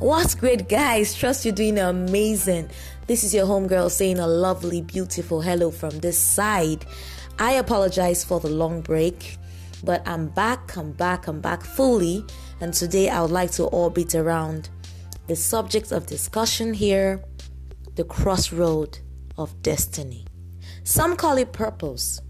What's 0.00 0.34
great, 0.34 0.68
guys? 0.68 1.14
Trust 1.14 1.44
you're 1.44 1.54
doing 1.54 1.78
amazing. 1.78 2.68
This 3.06 3.22
is 3.22 3.32
your 3.32 3.46
homegirl 3.46 3.92
saying 3.92 4.18
a 4.18 4.26
lovely, 4.26 4.82
beautiful 4.82 5.40
hello 5.40 5.70
from 5.70 6.00
this 6.00 6.18
side. 6.18 6.84
I 7.38 7.52
apologize 7.52 8.24
for 8.24 8.40
the 8.40 8.48
long 8.48 8.80
break, 8.80 9.38
but 9.84 10.02
I'm 10.04 10.26
back, 10.26 10.76
I'm 10.76 10.90
back, 10.90 11.28
I'm 11.28 11.40
back 11.40 11.62
fully. 11.62 12.24
And 12.60 12.74
today 12.74 13.08
I 13.08 13.22
would 13.22 13.30
like 13.30 13.52
to 13.52 13.64
orbit 13.64 14.16
around 14.16 14.68
the 15.28 15.36
subject 15.36 15.92
of 15.92 16.06
discussion 16.06 16.74
here 16.74 17.22
the 17.94 18.04
crossroad 18.04 18.98
of 19.38 19.62
destiny. 19.62 20.26
Some 20.82 21.14
call 21.14 21.38
it 21.38 21.52
purpose, 21.52 22.20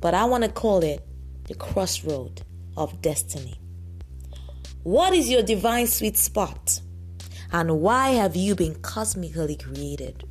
but 0.00 0.14
I 0.14 0.24
want 0.24 0.42
to 0.42 0.50
call 0.50 0.82
it 0.82 1.06
the 1.44 1.54
crossroad 1.54 2.42
of 2.76 3.00
destiny. 3.00 3.60
What 4.82 5.14
is 5.14 5.30
your 5.30 5.42
divine 5.42 5.86
sweet 5.86 6.16
spot? 6.16 6.80
And 7.52 7.80
why 7.80 8.10
have 8.10 8.36
you 8.36 8.54
been 8.54 8.74
cosmically 8.76 9.56
created? 9.56 10.24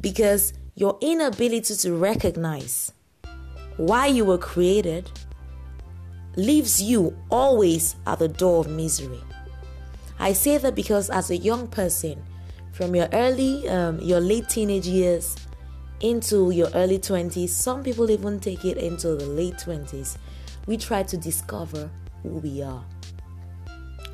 Because 0.00 0.52
your 0.74 0.98
inability 1.00 1.74
to 1.76 1.94
recognize 1.94 2.92
why 3.76 4.06
you 4.06 4.24
were 4.24 4.38
created 4.38 5.10
leaves 6.36 6.82
you 6.82 7.16
always 7.30 7.96
at 8.06 8.18
the 8.18 8.28
door 8.28 8.60
of 8.60 8.68
misery. 8.68 9.20
I 10.18 10.32
say 10.32 10.58
that 10.58 10.74
because 10.74 11.10
as 11.10 11.30
a 11.30 11.36
young 11.36 11.66
person, 11.68 12.22
from 12.72 12.94
your 12.94 13.08
early, 13.12 13.68
um, 13.68 13.98
your 14.00 14.20
late 14.20 14.48
teenage 14.48 14.86
years 14.86 15.36
into 16.00 16.50
your 16.50 16.68
early 16.74 16.98
20s, 16.98 17.48
some 17.48 17.82
people 17.82 18.10
even 18.10 18.40
take 18.40 18.64
it 18.64 18.78
into 18.78 19.16
the 19.16 19.26
late 19.26 19.54
20s, 19.54 20.16
we 20.66 20.76
try 20.76 21.02
to 21.02 21.16
discover 21.16 21.90
who 22.22 22.30
we 22.38 22.62
are. 22.62 22.84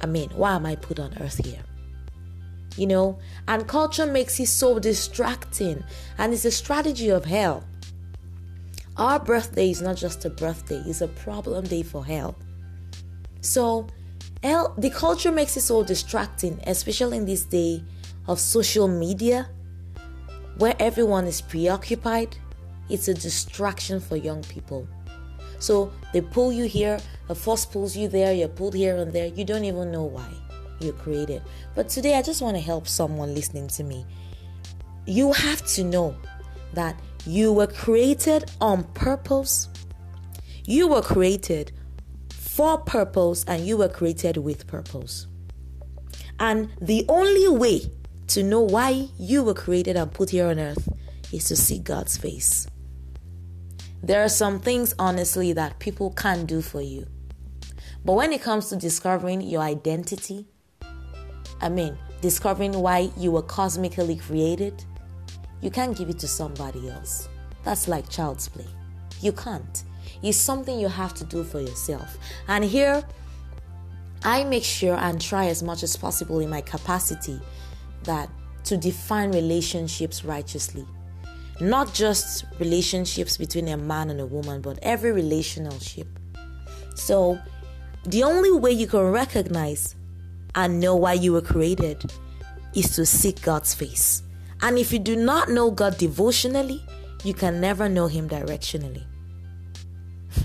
I 0.00 0.06
mean, 0.06 0.30
why 0.30 0.54
am 0.54 0.66
I 0.66 0.76
put 0.76 0.98
on 0.98 1.16
earth 1.20 1.44
here? 1.44 1.62
You 2.76 2.86
know, 2.86 3.18
and 3.48 3.66
culture 3.66 4.06
makes 4.06 4.38
it 4.38 4.48
so 4.48 4.78
distracting, 4.78 5.82
and 6.18 6.32
it's 6.32 6.44
a 6.44 6.50
strategy 6.50 7.08
of 7.08 7.24
hell. 7.24 7.64
Our 8.98 9.18
birthday 9.18 9.70
is 9.70 9.82
not 9.82 9.96
just 9.96 10.24
a 10.24 10.30
birthday, 10.30 10.82
it's 10.86 11.00
a 11.00 11.08
problem 11.08 11.64
day 11.64 11.82
for 11.82 12.04
hell. 12.04 12.36
So, 13.40 13.86
hell, 14.42 14.74
the 14.76 14.90
culture 14.90 15.32
makes 15.32 15.56
it 15.56 15.62
so 15.62 15.82
distracting, 15.82 16.60
especially 16.66 17.18
in 17.18 17.24
this 17.24 17.44
day 17.44 17.82
of 18.26 18.40
social 18.40 18.88
media 18.88 19.48
where 20.58 20.74
everyone 20.78 21.26
is 21.26 21.40
preoccupied. 21.40 22.36
It's 22.88 23.08
a 23.08 23.14
distraction 23.14 24.00
for 24.00 24.16
young 24.16 24.42
people. 24.44 24.88
So 25.58 25.92
they 26.12 26.20
pull 26.20 26.52
you 26.52 26.64
here, 26.64 26.98
a 27.28 27.34
force 27.34 27.64
pulls 27.64 27.96
you 27.96 28.08
there, 28.08 28.32
you're 28.32 28.48
pulled 28.48 28.74
here 28.74 28.96
and 28.96 29.12
there. 29.12 29.26
You 29.26 29.44
don't 29.44 29.64
even 29.64 29.90
know 29.90 30.04
why 30.04 30.28
you're 30.80 30.92
created. 30.94 31.42
But 31.74 31.88
today 31.88 32.16
I 32.16 32.22
just 32.22 32.42
want 32.42 32.56
to 32.56 32.62
help 32.62 32.86
someone 32.88 33.34
listening 33.34 33.68
to 33.68 33.84
me. 33.84 34.04
You 35.06 35.32
have 35.32 35.64
to 35.74 35.84
know 35.84 36.16
that 36.74 36.98
you 37.26 37.52
were 37.52 37.66
created 37.66 38.50
on 38.60 38.84
purpose. 38.94 39.68
You 40.64 40.88
were 40.88 41.02
created 41.02 41.72
for 42.30 42.78
purpose 42.78 43.44
and 43.46 43.66
you 43.66 43.76
were 43.76 43.88
created 43.88 44.36
with 44.36 44.66
purpose. 44.66 45.26
And 46.38 46.70
the 46.80 47.04
only 47.08 47.48
way 47.48 47.80
to 48.28 48.42
know 48.42 48.60
why 48.60 49.08
you 49.18 49.42
were 49.42 49.54
created 49.54 49.96
and 49.96 50.12
put 50.12 50.30
here 50.30 50.48
on 50.48 50.58
earth 50.58 50.88
is 51.32 51.44
to 51.44 51.56
see 51.56 51.78
God's 51.78 52.16
face. 52.16 52.66
There 54.02 54.22
are 54.22 54.28
some 54.28 54.60
things, 54.60 54.94
honestly, 54.98 55.52
that 55.54 55.78
people 55.78 56.10
can't 56.12 56.46
do 56.46 56.60
for 56.60 56.80
you. 56.80 57.06
But 58.04 58.12
when 58.12 58.32
it 58.32 58.42
comes 58.42 58.68
to 58.68 58.76
discovering 58.76 59.40
your 59.40 59.62
identity, 59.62 60.46
I 61.60 61.68
mean, 61.68 61.98
discovering 62.20 62.72
why 62.72 63.10
you 63.16 63.30
were 63.30 63.42
cosmically 63.42 64.16
created, 64.16 64.84
you 65.60 65.70
can't 65.70 65.96
give 65.96 66.08
it 66.08 66.18
to 66.20 66.28
somebody 66.28 66.88
else. 66.88 67.28
That's 67.64 67.88
like 67.88 68.08
child's 68.08 68.48
play. 68.48 68.66
You 69.20 69.32
can't. 69.32 69.84
It's 70.22 70.38
something 70.38 70.78
you 70.78 70.88
have 70.88 71.14
to 71.14 71.24
do 71.24 71.44
for 71.44 71.60
yourself. 71.60 72.18
And 72.48 72.64
here, 72.64 73.04
I 74.24 74.44
make 74.44 74.64
sure 74.64 74.96
and 74.96 75.20
try 75.20 75.46
as 75.46 75.62
much 75.62 75.82
as 75.82 75.96
possible 75.96 76.40
in 76.40 76.50
my 76.50 76.60
capacity 76.60 77.40
that 78.04 78.28
to 78.64 78.76
define 78.76 79.32
relationships 79.32 80.24
righteously. 80.24 80.86
Not 81.60 81.94
just 81.94 82.44
relationships 82.58 83.36
between 83.36 83.68
a 83.68 83.76
man 83.76 84.10
and 84.10 84.20
a 84.20 84.26
woman, 84.26 84.60
but 84.60 84.78
every 84.82 85.12
relationship. 85.12 86.06
So, 86.94 87.38
the 88.04 88.22
only 88.22 88.52
way 88.52 88.72
you 88.72 88.86
can 88.86 89.00
recognize 89.00 89.94
and 90.56 90.80
know 90.80 90.96
why 90.96 91.12
you 91.12 91.32
were 91.32 91.42
created 91.42 92.10
is 92.74 92.96
to 92.96 93.06
seek 93.06 93.42
God's 93.42 93.74
face. 93.74 94.22
And 94.62 94.78
if 94.78 94.92
you 94.92 94.98
do 94.98 95.14
not 95.14 95.50
know 95.50 95.70
God 95.70 95.98
devotionally, 95.98 96.82
you 97.22 97.34
can 97.34 97.60
never 97.60 97.88
know 97.88 98.06
Him 98.06 98.28
directionally. 98.28 99.04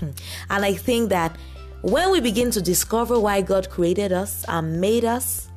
and 0.50 0.64
I 0.64 0.74
think 0.74 1.08
that 1.08 1.36
when 1.82 2.10
we 2.10 2.20
begin 2.20 2.50
to 2.52 2.62
discover 2.62 3.18
why 3.18 3.40
God 3.40 3.68
created 3.70 4.12
us 4.12 4.44
and 4.48 4.80
made 4.80 5.04
us, 5.04 5.48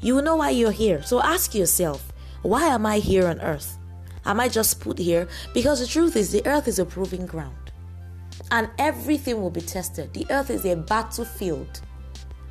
you 0.00 0.14
will 0.14 0.22
know 0.22 0.36
why 0.36 0.50
you're 0.50 0.70
here. 0.70 1.02
So 1.02 1.20
ask 1.22 1.54
yourself, 1.54 2.12
why 2.42 2.66
am 2.66 2.86
I 2.86 2.98
here 2.98 3.26
on 3.26 3.40
earth? 3.40 3.76
Am 4.24 4.40
I 4.40 4.48
just 4.48 4.80
put 4.80 4.98
here? 4.98 5.28
Because 5.52 5.80
the 5.80 5.86
truth 5.86 6.16
is, 6.16 6.30
the 6.32 6.46
earth 6.46 6.68
is 6.68 6.78
a 6.78 6.84
proving 6.84 7.26
ground. 7.26 7.56
And 8.50 8.68
everything 8.78 9.40
will 9.40 9.50
be 9.50 9.60
tested. 9.60 10.12
The 10.12 10.26
earth 10.30 10.50
is 10.50 10.64
a 10.64 10.76
battlefield. 10.76 11.80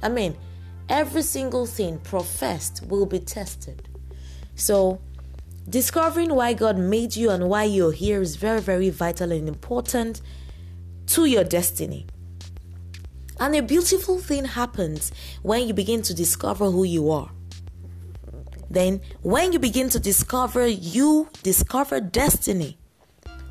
I 0.02 0.10
mean, 0.10 0.36
every 0.90 1.22
single 1.22 1.66
thing 1.66 2.00
professed 2.00 2.84
will 2.88 3.06
be 3.06 3.20
tested. 3.20 3.88
So, 4.56 5.00
discovering 5.70 6.34
why 6.34 6.54
God 6.54 6.78
made 6.78 7.16
you 7.16 7.30
and 7.30 7.48
why 7.48 7.64
you're 7.64 7.92
here 7.92 8.22
is 8.22 8.36
very, 8.36 8.60
very 8.60 8.90
vital 8.90 9.32
and 9.32 9.48
important 9.48 10.22
to 11.08 11.26
your 11.26 11.44
destiny. 11.44 12.08
And 13.40 13.56
a 13.56 13.62
beautiful 13.62 14.20
thing 14.20 14.44
happens 14.44 15.14
when 15.44 15.68
you 15.68 15.74
begin 15.74 16.02
to 16.04 16.14
discover 16.14 16.70
who 16.70 16.84
you 16.84 17.10
are. 17.12 17.32
Then, 18.70 19.02
when 19.22 19.54
you 19.54 19.60
begin 19.60 19.90
to 19.90 20.00
discover, 20.00 20.68
you 20.68 21.30
discover 21.42 22.02
destiny, 22.02 22.78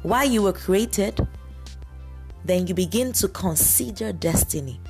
why 0.02 0.24
you 0.24 0.42
were 0.42 0.52
created, 0.52 1.26
then 2.44 2.66
you 2.66 2.74
begin 2.74 3.12
to 3.14 3.28
consider 3.28 4.12
destiny. 4.12 4.80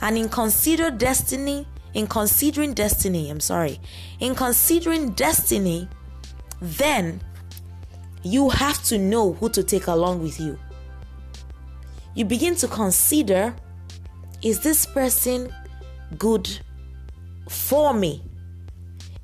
And 0.00 0.18
in 0.18 0.28
consider 0.28 0.90
destiny, 0.90 1.66
in 1.94 2.06
considering 2.06 2.74
destiny, 2.74 3.30
I'm 3.30 3.40
sorry, 3.40 3.80
in 4.20 4.34
considering 4.34 5.10
destiny, 5.12 5.88
then 6.60 7.20
you 8.22 8.48
have 8.50 8.82
to 8.84 8.98
know 8.98 9.34
who 9.34 9.48
to 9.50 9.62
take 9.62 9.86
along 9.86 10.22
with 10.22 10.40
you. 10.40 10.58
You 12.14 12.24
begin 12.24 12.54
to 12.56 12.68
consider 12.68 13.54
is 14.42 14.60
this 14.60 14.84
person 14.84 15.52
good 16.18 16.48
for 17.48 17.94
me? 17.94 18.22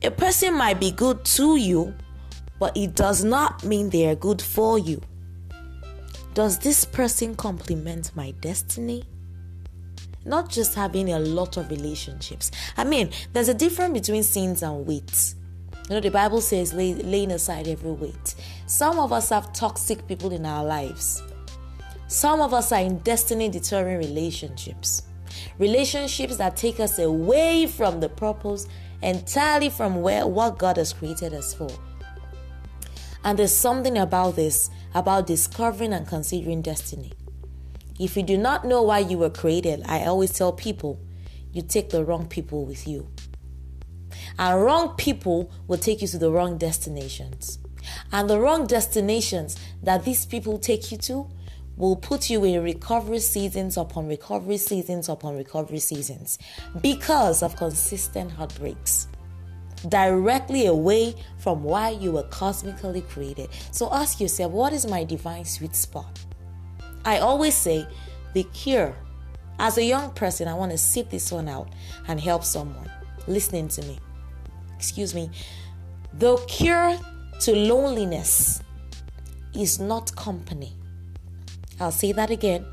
A 0.02 0.10
person 0.10 0.54
might 0.54 0.80
be 0.80 0.90
good 0.90 1.24
to 1.26 1.56
you, 1.56 1.94
but 2.58 2.74
it 2.74 2.94
does 2.94 3.22
not 3.22 3.62
mean 3.62 3.90
they 3.90 4.06
are 4.06 4.14
good 4.14 4.40
for 4.40 4.78
you. 4.78 5.02
Does 6.32 6.58
this 6.58 6.86
person 6.86 7.34
complement 7.34 8.16
my 8.16 8.30
destiny? 8.40 9.04
Not 10.30 10.48
just 10.48 10.76
having 10.76 11.12
a 11.12 11.18
lot 11.18 11.56
of 11.56 11.68
relationships. 11.70 12.52
I 12.76 12.84
mean, 12.84 13.10
there's 13.32 13.48
a 13.48 13.54
difference 13.54 13.98
between 13.98 14.22
sins 14.22 14.62
and 14.62 14.86
weights. 14.86 15.34
You 15.88 15.96
know, 15.96 16.00
the 16.00 16.10
Bible 16.10 16.40
says 16.40 16.72
lay, 16.72 16.94
laying 16.94 17.32
aside 17.32 17.66
every 17.66 17.90
weight. 17.90 18.36
Some 18.66 19.00
of 19.00 19.12
us 19.12 19.30
have 19.30 19.52
toxic 19.52 20.06
people 20.06 20.30
in 20.30 20.46
our 20.46 20.64
lives. 20.64 21.20
Some 22.06 22.40
of 22.40 22.54
us 22.54 22.70
are 22.70 22.80
in 22.80 22.98
destiny 22.98 23.48
deterring 23.48 23.98
relationships. 23.98 25.02
Relationships 25.58 26.36
that 26.36 26.56
take 26.56 26.78
us 26.78 27.00
away 27.00 27.66
from 27.66 27.98
the 27.98 28.08
purpose 28.08 28.68
entirely 29.02 29.68
from 29.68 30.00
where 30.00 30.28
what 30.28 30.58
God 30.58 30.76
has 30.76 30.92
created 30.92 31.34
us 31.34 31.52
for. 31.52 31.70
And 33.24 33.36
there's 33.36 33.54
something 33.54 33.98
about 33.98 34.36
this, 34.36 34.70
about 34.94 35.26
discovering 35.26 35.92
and 35.92 36.06
considering 36.06 36.62
destiny. 36.62 37.14
If 38.00 38.16
you 38.16 38.22
do 38.22 38.38
not 38.38 38.64
know 38.64 38.80
why 38.80 39.00
you 39.00 39.18
were 39.18 39.28
created, 39.28 39.82
I 39.84 40.06
always 40.06 40.32
tell 40.32 40.52
people, 40.52 40.98
you 41.52 41.60
take 41.60 41.90
the 41.90 42.02
wrong 42.02 42.26
people 42.26 42.64
with 42.64 42.88
you. 42.88 43.06
And 44.38 44.64
wrong 44.64 44.94
people 44.96 45.52
will 45.68 45.76
take 45.76 46.00
you 46.00 46.08
to 46.08 46.16
the 46.16 46.30
wrong 46.30 46.56
destinations. 46.56 47.58
And 48.10 48.30
the 48.30 48.40
wrong 48.40 48.66
destinations 48.66 49.58
that 49.82 50.06
these 50.06 50.24
people 50.24 50.58
take 50.58 50.90
you 50.90 50.96
to 50.96 51.28
will 51.76 51.94
put 51.94 52.30
you 52.30 52.42
in 52.44 52.62
recovery 52.62 53.18
seasons 53.18 53.76
upon 53.76 54.08
recovery 54.08 54.56
seasons 54.56 55.10
upon 55.10 55.36
recovery 55.36 55.78
seasons 55.78 56.38
because 56.80 57.42
of 57.42 57.54
consistent 57.56 58.32
heartbreaks 58.32 59.08
directly 59.88 60.64
away 60.66 61.14
from 61.38 61.62
why 61.62 61.90
you 61.90 62.12
were 62.12 62.22
cosmically 62.24 63.02
created. 63.02 63.50
So 63.72 63.92
ask 63.92 64.20
yourself, 64.20 64.52
what 64.52 64.72
is 64.72 64.86
my 64.86 65.04
divine 65.04 65.44
sweet 65.44 65.76
spot? 65.76 66.18
I 67.04 67.18
always 67.18 67.54
say 67.54 67.86
the 68.34 68.44
cure. 68.44 68.94
As 69.58 69.76
a 69.76 69.84
young 69.84 70.10
person, 70.12 70.48
I 70.48 70.54
want 70.54 70.72
to 70.72 70.78
sit 70.78 71.10
this 71.10 71.30
one 71.30 71.48
out 71.48 71.68
and 72.08 72.18
help 72.20 72.44
someone 72.44 72.90
listening 73.26 73.68
to 73.68 73.82
me. 73.82 73.98
excuse 74.76 75.14
me, 75.14 75.30
the 76.14 76.36
cure 76.48 76.98
to 77.40 77.54
loneliness 77.54 78.62
is 79.54 79.78
not 79.78 80.14
company. 80.16 80.72
I'll 81.78 81.92
say 81.92 82.12
that 82.12 82.30
again. 82.30 82.64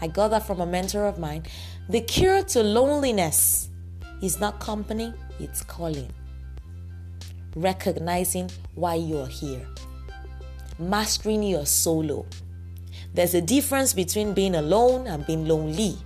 I 0.00 0.08
got 0.08 0.28
that 0.28 0.46
from 0.46 0.60
a 0.60 0.66
mentor 0.66 1.06
of 1.06 1.18
mine. 1.18 1.44
The 1.88 2.00
cure 2.00 2.42
to 2.42 2.62
loneliness 2.62 3.68
is 4.22 4.40
not 4.40 4.58
company, 4.60 5.12
it's 5.38 5.62
calling. 5.62 6.10
Recognizing 7.54 8.50
why 8.74 8.94
you're 8.94 9.26
here. 9.26 9.66
Mastering 10.78 11.42
your 11.42 11.66
solo. 11.66 12.26
There's 13.12 13.34
a 13.34 13.40
difference 13.40 13.92
between 13.92 14.34
being 14.34 14.54
alone 14.54 15.06
and 15.06 15.26
being 15.26 15.46
lonely. 15.46 15.96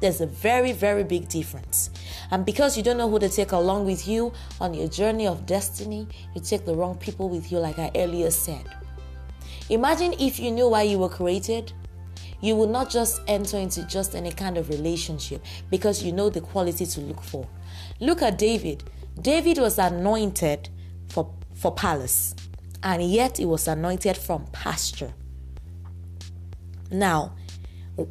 There's 0.00 0.20
a 0.20 0.26
very, 0.26 0.72
very 0.72 1.04
big 1.04 1.28
difference. 1.28 1.90
And 2.30 2.44
because 2.44 2.76
you 2.76 2.82
don't 2.82 2.98
know 2.98 3.08
who 3.08 3.18
to 3.20 3.28
take 3.28 3.52
along 3.52 3.86
with 3.86 4.08
you 4.08 4.32
on 4.60 4.74
your 4.74 4.88
journey 4.88 5.26
of 5.26 5.46
destiny, 5.46 6.08
you 6.34 6.40
take 6.40 6.64
the 6.66 6.74
wrong 6.74 6.96
people 6.96 7.28
with 7.28 7.52
you, 7.52 7.58
like 7.58 7.78
I 7.78 7.90
earlier 7.94 8.30
said. 8.30 8.68
Imagine 9.70 10.12
if 10.18 10.38
you 10.38 10.50
knew 10.50 10.68
why 10.68 10.82
you 10.82 10.98
were 10.98 11.08
created, 11.08 11.72
you 12.40 12.56
would 12.56 12.68
not 12.68 12.90
just 12.90 13.22
enter 13.28 13.56
into 13.56 13.82
just 13.84 14.14
any 14.14 14.30
kind 14.30 14.58
of 14.58 14.68
relationship 14.68 15.42
because 15.70 16.02
you 16.02 16.12
know 16.12 16.28
the 16.28 16.40
quality 16.40 16.84
to 16.84 17.00
look 17.00 17.22
for. 17.22 17.48
Look 18.00 18.20
at 18.20 18.36
David. 18.36 18.84
David 19.22 19.58
was 19.58 19.78
anointed 19.78 20.68
for, 21.08 21.32
for 21.54 21.72
palace, 21.72 22.34
and 22.82 23.02
yet 23.02 23.38
he 23.38 23.46
was 23.46 23.68
anointed 23.68 24.16
from 24.18 24.44
pasture. 24.52 25.14
Now, 26.94 27.32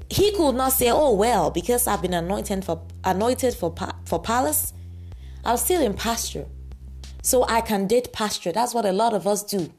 he 0.09 0.31
could 0.33 0.55
not 0.55 0.73
say, 0.73 0.89
"Oh 0.91 1.13
well, 1.13 1.49
because 1.49 1.87
I've 1.87 2.01
been 2.01 2.13
anointed 2.13 2.63
for 2.63 2.81
anointed 3.03 3.53
for 3.53 3.73
for 4.05 4.21
palace, 4.21 4.73
I'm 5.43 5.57
still 5.57 5.81
in 5.81 5.93
pasture, 5.93 6.45
so 7.21 7.45
I 7.47 7.61
can 7.61 7.87
date 7.87 8.11
pasture." 8.13 8.51
That's 8.51 8.73
what 8.73 8.85
a 8.85 8.91
lot 8.91 9.13
of 9.13 9.25
us 9.25 9.43
do. 9.43 9.71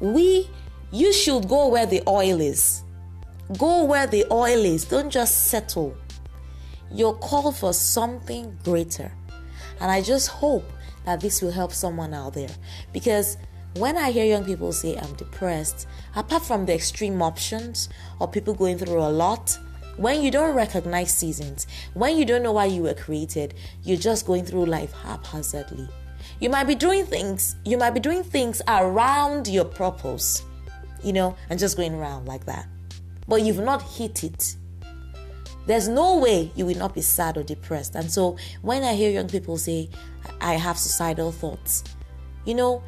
We, 0.00 0.48
you 0.92 1.12
should 1.12 1.48
go 1.48 1.68
where 1.68 1.86
the 1.86 2.02
oil 2.06 2.40
is. 2.40 2.82
Go 3.58 3.84
where 3.84 4.06
the 4.06 4.24
oil 4.30 4.64
is. 4.64 4.84
Don't 4.84 5.10
just 5.10 5.46
settle. 5.46 5.96
You're 6.90 7.14
called 7.14 7.56
for 7.56 7.72
something 7.72 8.58
greater, 8.64 9.12
and 9.80 9.90
I 9.90 10.00
just 10.02 10.28
hope 10.28 10.64
that 11.04 11.20
this 11.20 11.42
will 11.42 11.52
help 11.52 11.72
someone 11.72 12.14
out 12.14 12.34
there 12.34 12.50
because 12.92 13.36
when 13.76 13.96
I 13.96 14.10
hear 14.10 14.24
young 14.24 14.44
people 14.44 14.72
say 14.72 14.96
I'm 14.96 15.14
depressed, 15.14 15.86
apart 16.16 16.42
from 16.42 16.66
the 16.66 16.74
extreme 16.74 17.22
options 17.22 17.88
or 18.18 18.28
people 18.28 18.54
going 18.54 18.78
through 18.78 19.00
a 19.00 19.10
lot, 19.10 19.58
when 19.96 20.22
you 20.22 20.30
don't 20.30 20.54
recognize 20.54 21.12
seasons, 21.12 21.66
when 21.94 22.16
you 22.16 22.24
don't 22.24 22.42
know 22.42 22.52
why 22.52 22.66
you 22.66 22.82
were 22.82 22.94
created, 22.94 23.54
you're 23.82 23.98
just 23.98 24.26
going 24.26 24.44
through 24.44 24.66
life 24.66 24.92
haphazardly. 24.92 25.88
You 26.40 26.50
might 26.50 26.64
be 26.64 26.74
doing 26.74 27.04
things, 27.04 27.56
you 27.64 27.76
might 27.76 27.90
be 27.90 28.00
doing 28.00 28.22
things 28.22 28.62
around 28.68 29.48
your 29.48 29.64
purpose, 29.64 30.44
you 31.02 31.12
know, 31.12 31.36
and 31.50 31.58
just 31.58 31.76
going 31.76 31.94
around 31.94 32.26
like 32.26 32.46
that. 32.46 32.66
But 33.26 33.42
you've 33.42 33.58
not 33.58 33.82
hit 33.82 34.24
it. 34.24 34.56
There's 35.66 35.88
no 35.88 36.16
way 36.16 36.50
you 36.54 36.64
will 36.64 36.78
not 36.78 36.94
be 36.94 37.02
sad 37.02 37.36
or 37.36 37.42
depressed. 37.42 37.94
And 37.94 38.10
so 38.10 38.36
when 38.62 38.82
I 38.84 38.94
hear 38.94 39.10
young 39.10 39.28
people 39.28 39.58
say, 39.58 39.90
I 40.40 40.54
have 40.54 40.78
suicidal 40.78 41.32
thoughts, 41.32 41.84
you 42.44 42.54
know, 42.54 42.82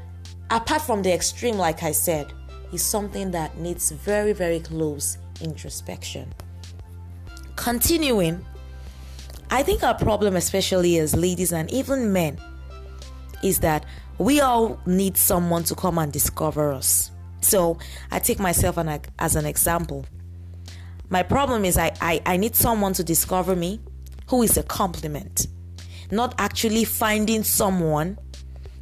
apart 0.51 0.83
from 0.83 1.03
the 1.03 1.13
extreme, 1.13 1.57
like 1.57 1.83
I 1.83 1.93
said, 1.93 2.33
is 2.73 2.83
something 2.83 3.31
that 3.31 3.57
needs 3.59 3.91
very, 3.91 4.33
very 4.33 4.61
close 4.61 5.19
introspection. 5.41 6.33
Continuing, 7.57 8.45
I 9.51 9.63
think 9.63 9.83
our 9.83 9.95
problem, 9.95 10.37
especially 10.37 10.99
as 10.99 11.15
ladies 11.15 11.53
and 11.53 11.71
even 11.71 12.13
men, 12.13 12.39
is 13.43 13.61
that 13.61 13.87
we 14.19 14.41
all 14.41 14.79
need 14.87 15.17
someone 15.17 15.65
to 15.65 15.75
come 15.75 15.99
and 15.99 16.13
discover 16.13 16.73
us. 16.73 17.11
So 17.41 17.79
I 18.11 18.19
take 18.19 18.39
myself 18.39 18.77
an, 18.77 19.01
as 19.19 19.37
an 19.37 19.47
example. 19.47 20.05
My 21.09 21.23
problem 21.23 21.65
is 21.65 21.79
I, 21.79 21.93
I, 22.01 22.21
I 22.27 22.37
need 22.37 22.55
someone 22.55 22.93
to 22.95 23.05
discover 23.05 23.57
me 23.57 23.81
who 24.29 24.43
is 24.43 24.57
a 24.57 24.63
compliment, 24.63 25.47
not 26.11 26.35
actually 26.39 26.85
finding 26.85 27.43
someone 27.43 28.19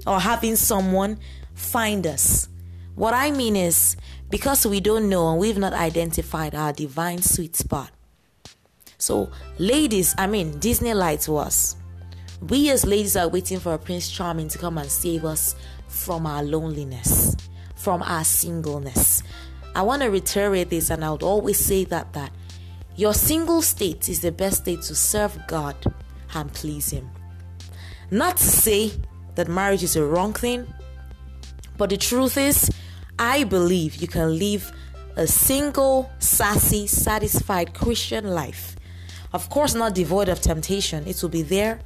or 0.06 0.20
having 0.20 0.56
someone 0.56 1.18
find 1.58 2.06
us. 2.06 2.48
What 2.94 3.14
I 3.14 3.30
mean 3.30 3.56
is, 3.56 3.96
because 4.30 4.66
we 4.66 4.80
don't 4.80 5.08
know 5.08 5.30
and 5.30 5.38
we've 5.38 5.58
not 5.58 5.72
identified 5.72 6.54
our 6.54 6.72
divine 6.72 7.22
sweet 7.22 7.56
spot. 7.56 7.90
So, 8.98 9.30
ladies, 9.58 10.14
I 10.18 10.26
mean, 10.26 10.58
Disney 10.58 10.94
lied 10.94 11.20
to 11.22 11.36
us. 11.36 11.76
We 12.48 12.70
as 12.70 12.84
ladies 12.84 13.16
are 13.16 13.28
waiting 13.28 13.60
for 13.60 13.74
a 13.74 13.78
Prince 13.78 14.10
Charming 14.10 14.48
to 14.48 14.58
come 14.58 14.78
and 14.78 14.90
save 14.90 15.24
us 15.24 15.54
from 15.88 16.26
our 16.26 16.42
loneliness, 16.42 17.36
from 17.76 18.02
our 18.02 18.24
singleness. 18.24 19.22
I 19.74 19.82
want 19.82 20.02
to 20.02 20.08
reiterate 20.08 20.70
this, 20.70 20.90
and 20.90 21.04
I 21.04 21.10
would 21.10 21.22
always 21.22 21.58
say 21.58 21.84
that 21.84 22.12
that 22.12 22.32
your 22.96 23.14
single 23.14 23.62
state 23.62 24.08
is 24.08 24.20
the 24.20 24.32
best 24.32 24.62
state 24.62 24.82
to 24.82 24.94
serve 24.94 25.38
God 25.46 25.76
and 26.34 26.52
please 26.52 26.90
Him. 26.90 27.08
Not 28.10 28.36
to 28.38 28.44
say 28.44 28.92
that 29.36 29.48
marriage 29.48 29.84
is 29.84 29.94
a 29.94 30.04
wrong 30.04 30.32
thing, 30.32 30.66
but 31.78 31.90
the 31.90 31.96
truth 31.96 32.36
is, 32.36 32.70
I 33.18 33.44
believe 33.44 33.96
you 33.96 34.08
can 34.08 34.38
live 34.38 34.70
a 35.16 35.26
single, 35.26 36.10
sassy, 36.18 36.86
satisfied 36.86 37.72
Christian 37.72 38.26
life. 38.26 38.76
Of 39.32 39.48
course, 39.50 39.74
not 39.74 39.94
devoid 39.94 40.28
of 40.28 40.40
temptation, 40.40 41.06
it 41.06 41.22
will 41.22 41.28
be 41.28 41.42
there, 41.42 41.80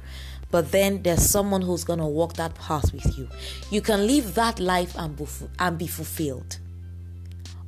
but 0.51 0.71
then 0.71 1.01
there's 1.03 1.23
someone 1.23 1.61
who's 1.61 1.83
going 1.83 1.99
to 1.99 2.05
walk 2.05 2.33
that 2.33 2.55
path 2.55 2.91
with 2.93 3.17
you. 3.17 3.27
You 3.69 3.81
can 3.81 4.05
live 4.07 4.35
that 4.35 4.59
life 4.59 4.95
and 4.97 5.15
be, 5.15 5.25
and 5.59 5.77
be 5.77 5.87
fulfilled 5.87 6.59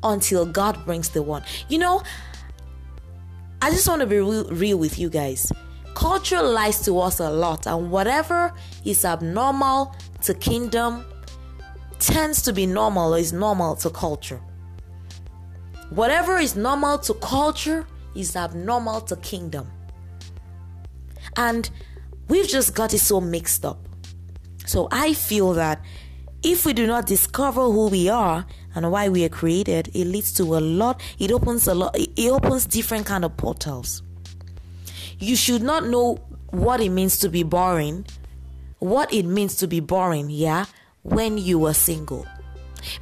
until 0.04 0.45
God 0.45 0.86
brings 0.86 1.10
the 1.10 1.22
one. 1.22 1.44
You 1.68 1.80
know, 1.80 2.04
I 3.62 3.72
just 3.72 3.88
want 3.88 4.01
to 4.01 4.07
be 4.07 4.18
real, 4.18 4.50
real 4.50 4.77
with 4.77 5.00
you 5.00 5.10
guys. 5.10 5.51
Culture 5.95 6.42
lies 6.42 6.81
to 6.86 7.00
us 7.00 7.19
a 7.19 7.30
lot, 7.30 7.66
and 7.66 7.89
whatever 7.89 8.54
is 8.83 9.06
abnormal 9.06 9.95
to 10.24 10.33
kingdom 10.33 11.06
tends 12.07 12.41
to 12.43 12.53
be 12.53 12.65
normal 12.65 13.13
or 13.15 13.17
is 13.17 13.33
normal 13.33 13.75
to 13.77 13.89
culture. 13.89 14.41
Whatever 15.89 16.37
is 16.37 16.55
normal 16.55 16.97
to 16.99 17.13
culture 17.15 17.87
is 18.15 18.35
abnormal 18.35 19.01
to 19.01 19.15
kingdom. 19.17 19.71
And 21.37 21.69
we've 22.27 22.47
just 22.47 22.75
got 22.75 22.93
it 22.93 23.00
so 23.00 23.21
mixed 23.21 23.65
up. 23.65 23.88
So 24.65 24.88
I 24.91 25.13
feel 25.13 25.53
that 25.53 25.81
if 26.43 26.65
we 26.65 26.74
do 26.74 26.88
not 26.88 27.07
discover 27.07 27.62
who 27.62 27.88
we 27.88 28.09
are 28.09 28.45
and 28.75 28.91
why 28.91 29.09
we 29.09 29.25
are 29.25 29.29
created, 29.29 29.89
it 29.93 30.05
leads 30.05 30.31
to 30.33 30.43
a 30.43 30.59
lot, 30.59 31.01
it 31.19 31.31
opens 31.31 31.67
a 31.67 31.74
lot, 31.74 31.95
it 31.97 32.29
opens 32.29 32.65
different 32.65 33.05
kind 33.05 33.25
of 33.25 33.35
portals. 33.35 34.03
You 35.17 35.35
should 35.35 35.63
not 35.63 35.88
know 35.88 36.19
what 36.50 36.81
it 36.81 36.89
means 36.89 37.17
to 37.19 37.29
be 37.29 37.43
boring, 37.43 38.05
what 38.79 39.13
it 39.13 39.24
means 39.24 39.55
to 39.55 39.67
be 39.67 39.79
boring, 39.79 40.29
yeah, 40.29 40.65
when 41.05 41.38
you 41.38 41.59
were 41.59 41.74
single 41.74 42.25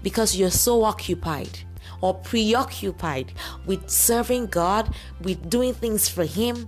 because 0.01 0.35
you're 0.35 0.51
so 0.51 0.83
occupied 0.83 1.59
or 2.01 2.13
preoccupied 2.13 3.31
with 3.65 3.89
serving 3.89 4.47
God, 4.47 4.93
with 5.21 5.49
doing 5.49 5.73
things 5.73 6.09
for 6.09 6.25
Him, 6.25 6.67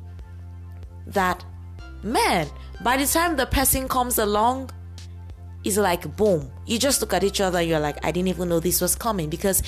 that 1.07 1.43
man, 2.03 2.47
by 2.81 2.95
the 2.95 3.05
time 3.05 3.35
the 3.35 3.45
person 3.45 3.89
comes 3.89 4.17
along, 4.17 4.69
it's 5.65 5.77
like 5.77 6.15
boom. 6.15 6.49
You 6.65 6.79
just 6.79 7.01
look 7.01 7.13
at 7.13 7.23
each 7.23 7.41
other, 7.41 7.61
you're 7.61 7.81
like, 7.81 8.03
I 8.05 8.11
didn't 8.11 8.29
even 8.29 8.47
know 8.47 8.61
this 8.61 8.79
was 8.79 8.95
coming 8.95 9.29
because 9.29 9.61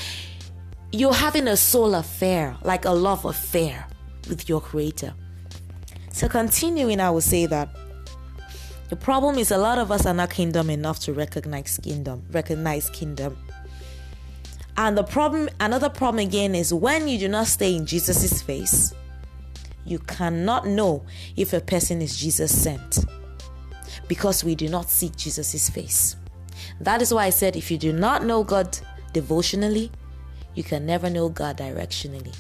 you're 0.94 1.14
having 1.14 1.50
a 1.50 1.58
soul 1.58 1.96
affair, 1.96 2.56
like 2.64 2.86
a 2.86 2.92
love 2.92 3.26
affair 3.26 3.86
with 4.30 4.48
your 4.48 4.62
Creator. 4.62 5.14
So, 6.14 6.30
continuing, 6.30 7.02
I 7.02 7.10
will 7.10 7.22
say 7.22 7.46
that 7.46 7.70
the 8.90 8.96
problem 8.96 9.38
is 9.38 9.52
a 9.52 9.58
lot 9.58 9.78
of 9.78 9.92
us 9.92 10.06
are 10.06 10.14
not 10.14 10.30
kingdom 10.30 10.70
enough 10.70 11.00
to 11.02 11.14
recognize 11.14 11.80
kingdom, 11.84 12.24
recognize 12.32 12.90
kingdom. 12.90 13.38
And 14.78 14.98
the 14.98 15.04
problem, 15.04 15.50
another 15.60 15.90
problem 15.90 16.26
again 16.26 16.56
is 16.56 16.74
when 16.74 17.08
you 17.08 17.18
do 17.18 17.28
not 17.28 17.48
stay 17.48 17.76
in 17.76 17.86
Jesus' 17.86 18.42
face, 18.42 18.94
you 19.86 20.00
cannot 20.00 20.68
know 20.68 21.04
if 21.36 21.54
a 21.54 21.60
person 21.60 22.02
is 22.02 22.18
Jesus 22.18 22.56
sent 22.56 23.06
because 24.08 24.44
we 24.44 24.56
do 24.56 24.70
not 24.70 24.90
seek 24.90 25.16
Jesus' 25.16 25.70
face. 25.70 26.16
That 26.80 27.02
is 27.02 27.14
why 27.14 27.26
I 27.26 27.30
said 27.30 27.56
if 27.56 27.72
you 27.72 27.78
do 27.78 27.92
not 27.92 28.24
know 28.24 28.44
God 28.44 28.78
devotionally, 29.14 29.92
you 30.56 30.64
can 30.64 30.86
never 30.86 31.10
know 31.10 31.30
God 31.30 31.58
directionally. 31.58 32.36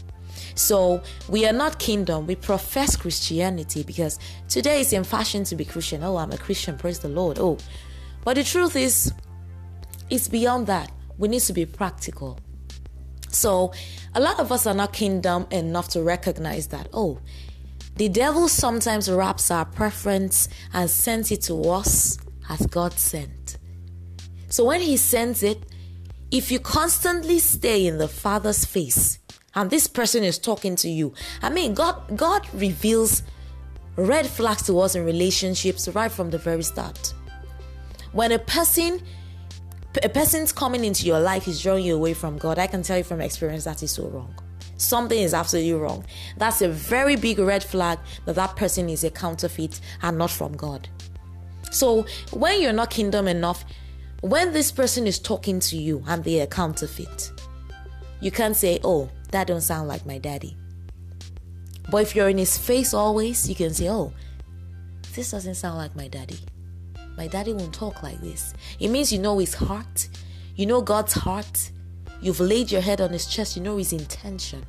So 0.58 1.04
we 1.30 1.46
are 1.46 1.54
not 1.54 1.78
kingdom, 1.78 2.26
we 2.26 2.36
profess 2.36 2.96
Christianity 2.96 3.84
because 3.84 4.18
today 4.50 4.82
it's 4.82 4.92
in 4.92 5.04
fashion 5.04 5.44
to 5.46 5.56
be 5.56 5.64
Christian. 5.64 6.04
Oh, 6.04 6.18
I'm 6.18 6.32
a 6.32 6.38
Christian, 6.38 6.78
praise 6.78 7.00
the 7.00 7.10
Lord. 7.10 7.38
Oh, 7.40 7.58
but 8.26 8.36
the 8.36 8.44
truth 8.44 8.76
is, 8.76 9.14
it's 10.10 10.28
beyond 10.28 10.66
that. 10.68 10.92
We 11.20 11.28
need 11.28 11.42
to 11.42 11.54
be 11.54 11.66
practical. 11.66 12.40
So 13.30 13.72
a 14.16 14.20
lot 14.20 14.40
of 14.40 14.52
us 14.52 14.66
are 14.66 14.74
not 14.74 14.94
kingdom 14.94 15.46
enough 15.52 15.90
to 15.90 16.02
recognize 16.02 16.68
that, 16.68 16.90
oh, 16.92 17.20
the 17.98 18.10
devil 18.10 18.48
sometimes 18.48 19.12
wraps 19.12 19.52
our 19.52 19.66
preference 19.66 20.50
and 20.74 20.90
sends 20.90 21.32
it 21.32 21.42
to 21.44 21.70
us 21.70 22.18
as 22.50 22.66
God 22.66 22.94
sent. 22.94 23.58
So 24.50 24.66
when 24.66 24.82
He 24.82 24.98
sends 24.98 25.44
it, 25.44 25.64
if 26.32 26.52
you 26.52 26.60
constantly 26.60 27.38
stay 27.38 27.86
in 27.86 28.00
the 28.00 28.08
Father's 28.08 28.66
face 28.66 29.20
and 29.58 29.72
this 29.72 29.88
person 29.88 30.24
is 30.24 30.38
talking 30.38 30.76
to 30.78 30.88
you, 30.88 31.12
I 31.42 31.50
mean, 31.50 31.74
God, 31.74 32.16
God 32.16 32.48
reveals 32.54 33.24
red 33.96 34.28
flags 34.28 34.62
to 34.68 34.80
us 34.80 34.94
in 34.94 35.04
relationships 35.04 35.88
right 35.90 36.12
from 36.12 36.30
the 36.30 36.38
very 36.38 36.62
start. 36.62 37.16
When 38.12 38.32
a 38.32 38.40
person 38.40 39.02
a 40.04 40.10
person's 40.10 40.52
coming 40.52 40.86
into 40.86 41.08
your 41.08 41.20
life 41.20 41.48
is 41.48 41.60
drawing 41.60 41.84
you 41.84 41.96
away 41.96 42.14
from 42.14 42.38
God, 42.38 42.60
I 42.60 42.68
can 42.68 42.84
tell 42.84 43.00
you 43.00 43.04
from 43.04 43.20
experience 43.20 43.64
that 43.64 43.82
is 43.82 43.90
so 43.90 44.08
wrong. 44.10 44.32
Something 44.78 45.24
is 45.24 45.34
absolutely 45.34 45.74
wrong. 45.74 46.06
That's 46.38 46.62
a 46.62 46.70
very 46.70 47.16
big 47.16 47.40
red 47.40 47.64
flag 47.64 47.98
that 48.26 48.36
that 48.36 48.56
person 48.56 48.90
is 48.90 49.04
a 49.04 49.10
counterfeit 49.10 49.82
and 50.04 50.20
not 50.20 50.30
from 50.30 50.56
God. 50.56 50.88
So 51.72 52.06
when 52.32 52.62
you're 52.62 52.74
not 52.74 52.92
kingdom 52.92 53.28
enough, 53.28 53.66
when 54.22 54.54
this 54.54 54.72
person 54.72 55.08
is 55.08 55.18
talking 55.18 55.60
to 55.62 55.78
you 55.78 56.04
and 56.06 56.24
they 56.24 56.42
are 56.42 56.46
counterfeit, 56.46 57.32
you 58.22 58.30
can't 58.30 58.56
say, 58.56 58.80
"Oh, 58.84 59.10
that 59.31 59.48
don't 59.48 59.62
sound 59.62 59.88
like 59.88 60.05
my 60.05 60.17
daddy." 60.17 60.55
But 61.89 62.01
if 62.03 62.15
you're 62.15 62.29
in 62.29 62.38
his 62.38 62.57
face 62.57 62.93
always, 62.93 63.48
you 63.48 63.55
can 63.55 63.74
say, 63.74 63.89
"Oh, 63.89 64.13
this 65.13 65.31
doesn't 65.31 65.55
sound 65.55 65.77
like 65.77 65.96
my 65.96 66.07
daddy." 66.07 66.39
My 67.17 67.27
daddy 67.27 67.51
won't 67.51 67.74
talk 67.74 68.03
like 68.03 68.22
this. 68.22 68.53
It 68.79 68.89
means 68.89 69.12
you 69.12 69.17
know 69.17 69.39
his 69.39 69.55
heart, 69.55 70.07
you 70.55 70.67
know 70.67 70.81
God's 70.81 71.13
heart. 71.13 71.72
You've 72.22 72.39
laid 72.39 72.72
your 72.72 72.81
head 72.81 73.01
on 73.01 73.12
his 73.12 73.25
chest, 73.25 73.57
you 73.57 73.63
know 73.63 73.77
his 73.77 73.91
intention. 73.91 74.63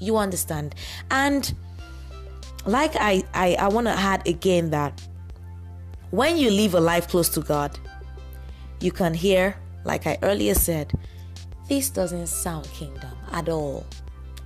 You 0.00 0.16
understand? 0.16 0.74
And 1.10 1.54
like 2.66 2.92
I, 2.96 3.22
I, 3.34 3.54
I 3.54 3.68
want 3.68 3.86
to 3.86 3.92
add 3.92 4.26
again 4.26 4.70
that 4.70 5.00
when 6.10 6.36
you 6.36 6.50
live 6.50 6.74
a 6.74 6.80
life 6.80 7.08
close 7.08 7.28
to 7.30 7.40
God, 7.40 7.78
you 8.80 8.90
can 8.90 9.14
hear, 9.14 9.56
like 9.84 10.06
I 10.06 10.18
earlier 10.22 10.54
said, 10.54 10.92
this 11.68 11.90
doesn't 11.90 12.28
sound 12.28 12.66
kingdom 12.66 13.17
at 13.32 13.48
all. 13.48 13.86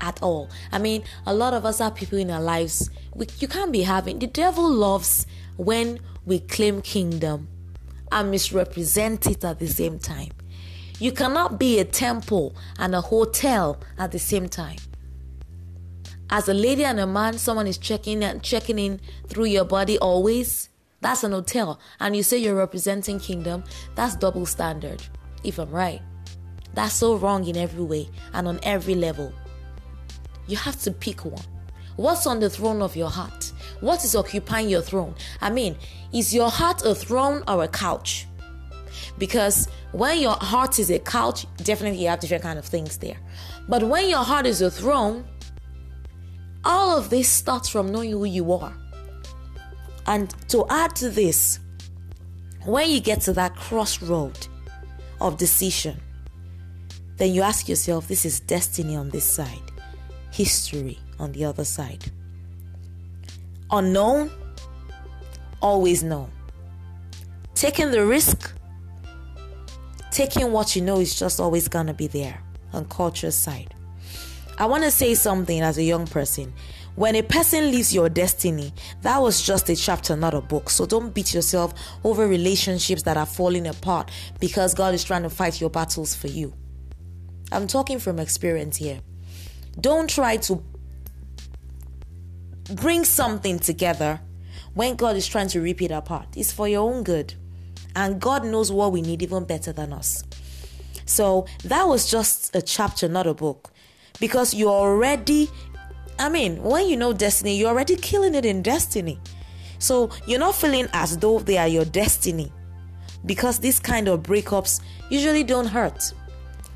At 0.01 0.23
all. 0.23 0.51
I 0.73 0.79
mean, 0.79 1.05
a 1.27 1.35
lot 1.35 1.55
of 1.55 1.65
us 1.65 1.81
are 1.81 1.91
people 1.91 2.19
in 2.19 2.31
our 2.31 2.41
lives. 2.41 2.91
We, 3.15 3.27
you 3.39 3.49
can't 3.49 3.73
be 3.73 3.83
having. 3.83 4.19
The 4.19 4.27
devil 4.27 4.71
loves 4.71 5.27
when 5.57 6.01
we 6.25 6.41
claim 6.41 6.83
kingdom 6.83 7.49
and 8.11 8.31
misrepresent 8.31 9.27
it 9.27 9.45
at 9.45 9.59
the 9.59 9.69
same 9.69 9.99
time. 9.99 10.31
You 10.99 11.13
cannot 11.13 11.59
be 11.59 11.79
a 11.79 11.85
temple 11.85 12.55
and 12.79 12.95
a 12.95 13.01
hotel 13.01 13.81
at 13.99 14.13
the 14.13 14.19
same 14.19 14.49
time. 14.49 14.79
As 16.31 16.49
a 16.49 16.55
lady 16.55 16.85
and 16.85 17.01
a 17.01 17.07
man, 17.07 17.39
someone 17.39 17.67
is 17.67 17.77
checking 17.77 18.23
and 18.23 18.43
checking 18.43 18.79
in 18.79 19.01
through 19.29 19.47
your 19.47 19.65
body 19.65 19.99
always. 19.99 20.69
That's 21.01 21.25
an 21.25 21.33
hotel. 21.33 21.81
And 22.01 22.15
you 22.15 22.23
say 22.23 22.39
you're 22.39 22.55
representing 22.55 23.19
kingdom. 23.19 23.65
That's 23.97 24.17
double 24.17 24.47
standard, 24.47 25.03
if 25.45 25.59
I'm 25.59 25.71
right. 25.71 26.01
That's 26.75 26.95
so 26.95 27.17
wrong 27.17 27.47
in 27.47 27.57
every 27.57 27.85
way 27.85 28.09
and 28.33 28.49
on 28.49 28.61
every 28.63 28.95
level. 28.95 29.33
You 30.47 30.57
have 30.57 30.81
to 30.83 30.91
pick 30.91 31.25
one. 31.25 31.45
What's 31.97 32.27
on 32.27 32.41
the 32.41 32.49
throne 32.49 32.81
of 32.83 32.97
your 32.97 33.11
heart? 33.11 33.53
What 33.81 34.05
is 34.05 34.17
occupying 34.17 34.69
your 34.69 34.81
throne? 34.81 35.15
I 35.41 35.51
mean, 35.51 35.77
is 36.13 36.35
your 36.35 36.51
heart 36.51 36.83
a 36.85 36.95
throne 36.95 37.43
or 37.47 37.63
a 37.63 37.69
couch? 37.69 38.27
Because 39.19 39.69
when 39.93 40.19
your 40.19 40.35
heart 40.35 40.79
is 40.79 40.91
a 40.91 40.99
couch, 40.99 41.47
definitely 41.59 42.03
you 42.03 42.09
have 42.09 42.21
different 42.21 42.43
kind 42.43 42.59
of 42.59 42.65
things 42.65 42.97
there. 42.99 43.17
But 43.69 43.83
when 43.83 44.09
your 44.09 44.25
heart 44.25 44.47
is 44.47 44.63
a 44.63 44.71
throne, 44.71 45.25
all 46.65 46.97
of 46.97 47.11
this 47.11 47.29
starts 47.29 47.69
from 47.69 47.93
knowing 47.93 48.13
who 48.13 48.25
you 48.25 48.53
are. 48.53 48.73
And 50.07 50.31
to 50.49 50.67
add 50.71 50.97
to 50.97 51.11
this, 51.11 51.61
when 52.65 52.91
you 52.91 53.01
get 53.01 53.21
to 53.23 53.33
that 53.35 53.55
crossroad 53.57 54.47
of 55.21 55.37
decision, 55.37 56.01
then 57.17 57.33
you 57.33 57.43
ask 57.43 57.69
yourself, 57.69 58.09
this 58.09 58.25
is 58.25 58.41
destiny 58.41 58.97
on 58.97 59.11
this 59.11 59.25
side, 59.25 59.71
history 60.31 60.99
on 61.19 61.33
the 61.33 61.45
other 61.45 61.65
side. 61.65 62.05
Unknown, 63.71 64.31
always 65.61 66.03
known. 66.03 66.31
Taking 67.55 67.91
the 67.91 68.05
risk, 68.05 68.53
taking 70.11 70.53
what 70.53 70.75
you 70.75 70.83
know 70.83 70.99
is 70.99 71.19
just 71.19 71.41
always 71.41 71.69
gonna 71.69 71.95
be 71.95 72.07
there 72.07 72.43
on 72.73 72.85
culture's 72.87 73.35
side. 73.35 73.75
I 74.59 74.67
want 74.67 74.85
to 74.85 74.91
say 74.91 75.15
something 75.15 75.61
as 75.61 75.79
a 75.79 75.83
young 75.83 76.07
person. 76.07 76.53
When 76.95 77.17
a 77.17 77.23
person 77.23 77.71
leaves 77.71 77.95
your 77.95 78.11
destiny, 78.11 78.73
that 79.01 79.21
was 79.21 79.41
just 79.41 79.71
a 79.71 79.77
chapter, 79.77 80.15
not 80.15 80.35
a 80.35 80.43
book. 80.43 80.69
So 80.69 80.85
don't 80.85 81.15
beat 81.15 81.33
yourself 81.33 81.73
over 82.05 82.29
relationships 82.29 83.03
that 83.05 83.17
are 83.17 83.25
falling 83.25 83.67
apart 83.67 84.11
because 84.41 84.75
God 84.75 84.93
is 84.93 85.03
trying 85.03 85.23
to 85.23 85.31
fight 85.31 85.59
your 85.59 85.71
battles 85.71 86.15
for 86.15 86.29
you. 86.29 86.53
I'm 87.53 87.67
talking 87.67 87.99
from 87.99 88.19
experience 88.19 88.77
here. 88.77 89.01
Don't 89.81 90.09
try 90.09 90.37
to 90.39 90.63
bring 92.75 93.05
something 93.05 93.59
together 93.59 94.21
when 94.75 94.97
God 94.97 95.17
is 95.17 95.27
trying 95.27 95.49
to 95.49 95.61
rip 95.61 95.83
it 95.83 95.91
apart. 95.91 96.29
It's 96.37 96.53
for 96.53 96.69
your 96.69 96.91
own 96.91 97.03
good. 97.03 97.35
And 97.95 98.21
God 98.21 98.45
knows 98.45 98.73
what 98.73 98.93
we 98.93 99.03
need 99.03 99.23
even 99.23 99.45
better 99.45 99.73
than 99.73 99.93
us. 99.93 100.25
So 101.05 101.47
that 101.65 101.87
was 101.87 102.11
just 102.11 102.55
a 102.57 102.63
chapter, 102.63 103.09
not 103.09 103.27
a 103.27 103.35
book. 103.35 103.71
Because 104.19 104.55
you're 104.55 104.71
already, 104.71 105.51
I 106.19 106.29
mean, 106.29 106.63
when 106.63 106.89
you 106.89 106.97
know 106.97 107.13
destiny, 107.13 107.57
you're 107.57 107.69
already 107.69 107.97
killing 107.97 108.35
it 108.35 108.47
in 108.47 108.63
destiny. 108.63 109.19
So 109.79 110.11
you're 110.27 110.39
not 110.39 110.55
feeling 110.55 110.89
as 110.93 111.19
though 111.19 111.41
they 111.41 111.59
are 111.59 111.69
your 111.69 111.85
destiny. 111.85 112.53
Because 113.27 113.59
these 113.59 113.79
kind 113.79 114.09
of 114.09 114.23
breakups 114.23 114.81
usually 115.11 115.45
don't 115.45 115.67
hurt. 115.67 116.13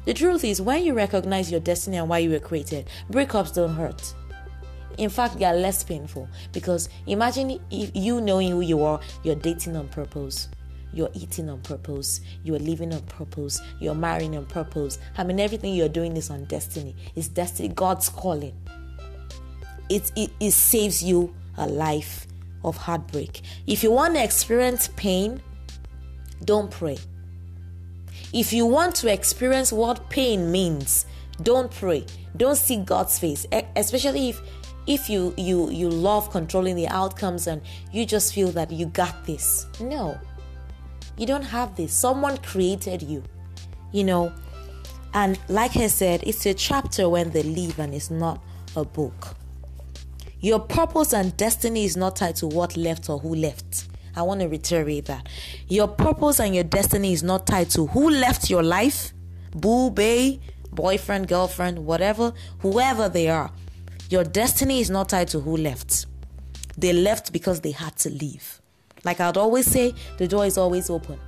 The 0.07 0.15
truth 0.15 0.45
is, 0.45 0.63
when 0.63 0.85
you 0.85 0.95
recognize 0.95 1.51
your 1.51 1.61
destiny 1.61 1.97
and 1.97 2.09
why 2.09 2.19
you 2.19 2.31
were 2.31 2.39
created, 2.39 2.89
breakups 3.11 3.53
don't 3.53 3.75
hurt. 3.75 4.15
In 4.99 5.11
fact, 5.11 5.39
they 5.39 5.45
are 5.45 5.55
less 5.55 5.83
painful 5.83 6.29
because 6.53 6.89
imagine 7.07 7.61
if 7.71 7.91
you 7.93 8.21
knowing 8.21 8.53
who 8.53 8.61
you 8.61 8.83
are, 8.85 9.01
you're 9.25 9.35
dating 9.35 9.77
on 9.77 9.89
purpose, 9.89 10.49
you're 10.93 11.11
eating 11.13 11.51
on 11.51 11.61
purpose, 11.61 12.21
you're 12.45 12.61
living 12.61 12.95
on 12.95 13.03
purpose, 13.03 13.61
you're 13.81 13.97
marrying 13.97 14.37
on 14.37 14.47
purpose. 14.47 14.99
I 15.19 15.25
mean, 15.25 15.41
everything 15.41 15.75
you're 15.75 15.89
doing 15.89 16.17
is 16.17 16.31
on 16.31 16.45
destiny. 16.45 16.95
It's 17.17 17.29
destiny, 17.29 17.69
God's 17.69 18.09
calling. 18.09 18.55
It, 19.91 20.13
it, 20.15 20.31
it 20.39 20.53
saves 20.53 21.03
you 21.03 21.35
a 21.59 21.67
life 21.67 22.29
of 22.65 22.77
heartbreak. 22.77 23.43
If 23.67 23.83
you 23.83 23.91
want 23.91 24.15
to 24.15 24.23
experience 24.23 24.89
pain, 24.97 25.43
don't 26.45 26.71
pray. 26.71 26.97
If 28.33 28.53
you 28.53 28.67
want 28.67 28.95
to 28.97 29.13
experience 29.13 29.73
what 29.73 30.09
pain 30.11 30.51
means, 30.51 31.07
don't 31.43 31.71
pray. 31.71 32.07
Don't 32.37 32.57
see 32.57 32.77
God's 32.77 33.19
face, 33.19 33.47
especially 33.77 34.31
if 34.31 34.41
if 34.87 35.11
you 35.11 35.35
you 35.37 35.71
you 35.71 35.89
love 35.89 36.31
controlling 36.31 36.77
the 36.77 36.89
outcomes 36.89 37.47
and 37.47 37.61
you 37.93 38.07
just 38.07 38.35
feel 38.35 38.51
that 38.53 38.71
you 38.71 38.87
got 38.87 39.25
this. 39.25 39.67
No. 39.81 40.19
You 41.17 41.27
don't 41.27 41.43
have 41.43 41.77
this. 41.77 41.93
Someone 41.93 42.37
created 42.39 43.03
you 43.03 43.23
you 43.97 44.05
know? 44.05 44.33
And 45.15 45.39
like 45.49 45.77
i 45.77 45.87
said 45.87 46.23
it's 46.25 46.45
a 46.45 46.53
chapter 46.53 47.09
when 47.09 47.31
they 47.31 47.43
leave 47.43 47.79
and 47.79 47.95
it's 47.95 48.11
not 48.11 48.43
a 48.77 48.85
book. 48.85 49.35
Your 50.41 50.61
purpose 50.61 51.15
and 51.15 51.35
destiny 51.37 51.85
is 51.85 51.97
not 51.97 52.17
tied 52.17 52.37
to 52.37 52.47
what 52.47 52.77
left 52.77 53.09
or 53.09 53.19
who 53.19 53.35
left 53.35 53.89
i 54.17 54.23
want 54.23 54.41
to 54.41 54.49
reiterate 54.49 55.05
that 55.07 55.29
your 55.69 55.87
purpose 55.89 56.41
and 56.41 56.55
your 56.55 56.65
destiny 56.65 57.13
is 57.13 57.23
not 57.23 57.47
tied 57.47 57.71
to 57.71 57.87
who 57.87 58.11
left 58.11 58.51
your 58.51 58.63
life 58.63 59.13
boo 59.53 59.91
bay 59.91 60.41
boyfriend 60.73 61.29
girlfriend 61.29 61.79
whatever 61.79 62.33
whoever 62.61 63.09
they 63.09 63.29
are 63.29 63.51
your 64.09 64.23
destiny 64.23 64.81
is 64.81 64.89
not 64.89 65.09
tied 65.09 65.29
to 65.29 65.41
who 65.41 65.57
left. 65.57 66.07
They 66.79 66.93
left 66.93 67.33
because 67.33 67.61
they 67.61 67.73
had 67.73 67.97
to 67.99 68.11
leave. 68.11 68.61
Like 69.05 69.21
I'd 69.21 69.37
always 69.37 69.67
say, 69.67 69.95
the 70.19 70.29
door 70.29 70.47
is 70.47 70.59
always 70.59 70.91
open. 70.91 71.19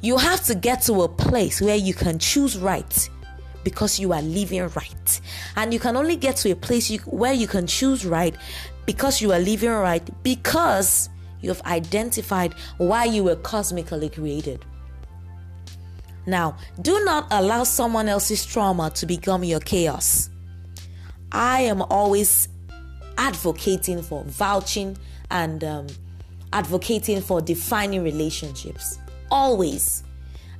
You 0.00 0.18
have 0.18 0.44
to 0.44 0.54
get 0.54 0.82
to 0.82 1.02
a 1.02 1.08
place 1.08 1.60
where 1.60 1.76
you 1.76 1.94
can 1.94 2.18
choose 2.18 2.58
right 2.58 3.10
because 3.64 3.98
you 3.98 4.12
are 4.12 4.22
living 4.22 4.68
right. 4.68 5.20
And 5.56 5.72
you 5.72 5.80
can 5.80 5.96
only 5.96 6.16
get 6.16 6.36
to 6.36 6.52
a 6.52 6.56
place 6.56 6.90
you, 6.90 6.98
where 7.00 7.32
you 7.32 7.46
can 7.46 7.66
choose 7.66 8.04
right 8.04 8.36
because 8.86 9.20
you 9.20 9.32
are 9.32 9.40
living 9.40 9.70
right 9.70 10.08
because 10.22 11.08
you've 11.40 11.62
identified 11.62 12.54
why 12.78 13.04
you 13.04 13.24
were 13.24 13.36
cosmically 13.36 14.08
created. 14.08 14.64
Now, 16.26 16.56
do 16.82 17.02
not 17.04 17.26
allow 17.30 17.64
someone 17.64 18.08
else's 18.08 18.44
trauma 18.44 18.90
to 18.90 19.06
become 19.06 19.44
your 19.44 19.60
chaos. 19.60 20.28
I 21.32 21.62
am 21.62 21.82
always 21.82 22.48
advocating 23.16 24.02
for 24.02 24.24
vouching 24.24 24.96
and 25.30 25.64
um, 25.64 25.86
advocating 26.52 27.20
for 27.20 27.40
defining 27.40 28.02
relationships. 28.02 28.98
Always. 29.30 30.04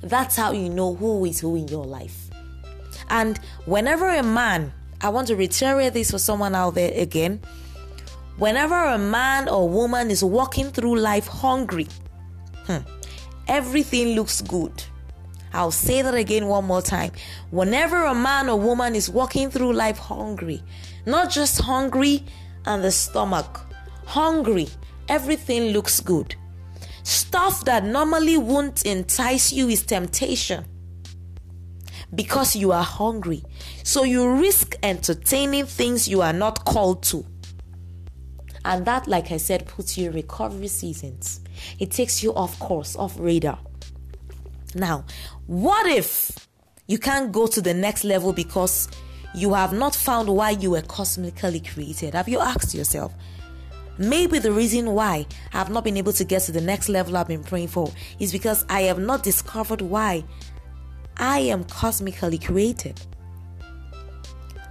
That's 0.01 0.35
how 0.35 0.51
you 0.53 0.69
know 0.69 0.95
who 0.95 1.25
is 1.25 1.39
who 1.39 1.55
in 1.55 1.67
your 1.67 1.85
life. 1.85 2.29
And 3.09 3.37
whenever 3.65 4.07
a 4.07 4.23
man, 4.23 4.71
I 5.01 5.09
want 5.09 5.27
to 5.27 5.35
reiterate 5.35 5.93
this 5.93 6.11
for 6.11 6.19
someone 6.19 6.55
out 6.55 6.75
there 6.75 6.91
again. 6.93 7.41
Whenever 8.39 8.85
a 8.85 8.97
man 8.97 9.49
or 9.49 9.67
woman 9.67 10.09
is 10.09 10.23
walking 10.23 10.71
through 10.71 10.97
life 10.97 11.27
hungry, 11.27 11.89
hmm, 12.65 12.77
everything 13.49 14.15
looks 14.15 14.39
good. 14.39 14.71
I'll 15.51 15.71
say 15.71 16.01
that 16.01 16.13
again 16.15 16.47
one 16.47 16.63
more 16.63 16.81
time. 16.81 17.11
Whenever 17.51 18.05
a 18.05 18.15
man 18.15 18.47
or 18.47 18.57
woman 18.57 18.95
is 18.95 19.09
walking 19.09 19.49
through 19.49 19.73
life 19.73 19.97
hungry, 19.97 20.63
not 21.05 21.29
just 21.29 21.59
hungry 21.59 22.23
and 22.65 22.81
the 22.81 22.93
stomach, 22.93 23.59
hungry, 24.05 24.69
everything 25.09 25.73
looks 25.73 25.99
good. 25.99 26.33
Stuff 27.03 27.65
that 27.65 27.83
normally 27.83 28.37
won't 28.37 28.85
entice 28.85 29.51
you 29.51 29.67
is 29.67 29.83
temptation 29.83 30.63
because 32.15 32.55
you 32.55 32.71
are 32.71 32.83
hungry. 32.83 33.43
So 33.83 34.03
you 34.03 34.31
risk 34.39 34.77
entertaining 34.81 35.65
things 35.65 36.07
you 36.07 36.21
are 36.21 36.31
not 36.31 36.63
called 36.63 37.03
to. 37.03 37.25
And 38.65 38.85
that, 38.85 39.07
like 39.07 39.31
I 39.31 39.37
said, 39.37 39.67
puts 39.67 39.97
you 39.97 40.09
in 40.09 40.15
recovery 40.15 40.67
seasons. 40.67 41.41
It 41.79 41.91
takes 41.91 42.21
you 42.21 42.33
off 42.33 42.57
course, 42.59 42.95
off 42.95 43.15
radar. 43.19 43.59
Now, 44.75 45.05
what 45.47 45.87
if 45.87 46.47
you 46.87 46.97
can't 46.97 47.31
go 47.31 47.47
to 47.47 47.61
the 47.61 47.73
next 47.73 48.03
level 48.03 48.33
because 48.33 48.87
you 49.33 49.53
have 49.53 49.73
not 49.73 49.95
found 49.95 50.29
why 50.29 50.51
you 50.51 50.71
were 50.71 50.81
cosmically 50.81 51.59
created? 51.59 52.13
Have 52.13 52.29
you 52.29 52.39
asked 52.39 52.73
yourself? 52.73 53.13
Maybe 53.97 54.39
the 54.39 54.51
reason 54.51 54.91
why 54.93 55.25
I 55.53 55.57
have 55.57 55.69
not 55.69 55.83
been 55.83 55.97
able 55.97 56.13
to 56.13 56.23
get 56.23 56.43
to 56.43 56.51
the 56.51 56.61
next 56.61 56.87
level 56.87 57.17
I've 57.17 57.27
been 57.27 57.43
praying 57.43 57.67
for 57.67 57.91
is 58.19 58.31
because 58.31 58.65
I 58.69 58.83
have 58.83 58.99
not 58.99 59.23
discovered 59.23 59.81
why 59.81 60.23
I 61.17 61.39
am 61.39 61.65
cosmically 61.65 62.37
created. 62.37 63.01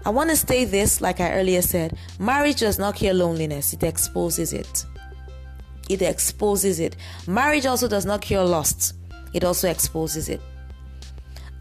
I 0.09 0.11
want 0.11 0.31
to 0.31 0.37
say 0.37 0.65
this, 0.65 1.03
like 1.03 1.21
I 1.21 1.33
earlier 1.33 1.61
said 1.61 1.95
marriage 2.19 2.61
does 2.61 2.79
not 2.79 2.97
cure 2.97 3.13
loneliness, 3.13 3.75
it 3.75 3.83
exposes 3.83 4.55
it. 4.55 4.87
It 5.91 6.01
exposes 6.01 6.81
it. 6.81 6.97
Marriage 7.27 7.67
also 7.67 7.89
does 7.89 8.07
not 8.07 8.23
cure 8.23 8.43
lust, 8.43 8.95
it 9.35 9.45
also 9.45 9.69
exposes 9.69 10.31
it. 10.31 10.41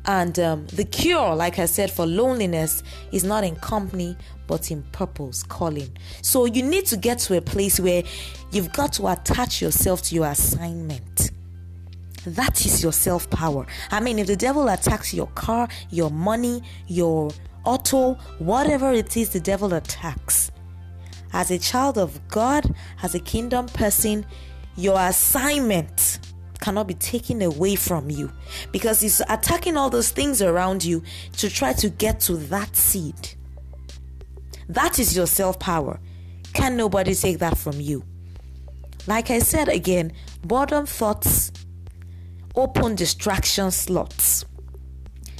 And 0.06 0.40
um, 0.40 0.66
the 0.68 0.86
cure, 0.86 1.36
like 1.36 1.60
I 1.60 1.66
said, 1.66 1.92
for 1.92 2.06
loneliness 2.06 2.84
is 3.12 3.26
not 3.26 3.44
in 3.44 3.58
company, 3.58 4.16
but 4.48 4.72
in 4.72 4.82
purpose, 4.94 5.44
calling. 5.44 5.98
So 6.22 6.46
you 6.46 6.64
need 6.64 6.86
to 6.86 6.96
get 6.96 7.20
to 7.20 7.36
a 7.36 7.42
place 7.42 7.82
where 7.82 8.04
you've 8.54 8.72
got 8.72 8.94
to 8.94 9.10
attach 9.10 9.62
yourself 9.62 10.04
to 10.04 10.16
your 10.16 10.28
assignment. 10.28 11.32
That 12.26 12.66
is 12.66 12.82
your 12.82 12.94
self 12.94 13.30
power. 13.30 13.68
I 13.92 14.00
mean, 14.00 14.20
if 14.20 14.28
the 14.28 14.38
devil 14.38 14.70
attacks 14.70 15.14
your 15.14 15.28
car, 15.28 15.68
your 15.90 16.12
money, 16.12 16.64
your 16.88 17.32
auto, 17.68 18.14
whatever 18.40 18.94
it 18.94 19.18
is 19.18 19.30
the 19.30 19.40
devil 19.40 19.74
attacks, 19.74 20.52
as 21.34 21.52
a 21.52 21.60
child 21.60 21.98
of 21.98 22.26
God, 22.30 22.74
as 23.04 23.14
a 23.14 23.20
kingdom 23.20 23.66
person, 23.68 24.26
your 24.78 24.98
assignment 24.98 26.20
cannot 26.62 26.88
be 26.88 26.94
taken 26.94 27.42
away 27.42 27.76
from 27.76 28.10
you 28.10 28.32
because 28.72 29.02
he's 29.02 29.22
attacking 29.30 29.76
all 29.76 29.90
those 29.90 30.10
things 30.10 30.42
around 30.42 30.84
you 30.84 31.04
to 31.34 31.50
try 31.50 31.74
to 31.74 31.90
get 31.90 32.22
to 32.22 32.38
that 32.38 32.76
seed. 32.76 33.36
That 34.70 34.98
is 34.98 35.16
your 35.16 35.28
self 35.28 35.60
power. 35.60 36.00
Can 36.54 36.78
nobody 36.78 37.14
take 37.14 37.40
that 37.40 37.58
from 37.58 37.80
you? 37.82 38.04
Like 39.08 39.30
I 39.30 39.40
said 39.40 39.68
again, 39.68 40.14
boredom 40.44 40.86
thoughts 40.86 41.52
open 42.56 42.96
distraction 42.96 43.70
slots. 43.72 44.46